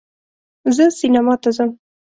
زه 0.75 0.85
سینما 0.99 1.35
ته 1.41 1.49
ځم 1.57 1.69